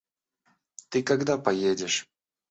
Ты 0.89 1.03
когда 1.03 1.37
поедешь? 1.37 2.07